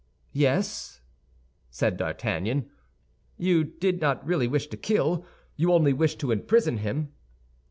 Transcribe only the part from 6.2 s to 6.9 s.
to imprison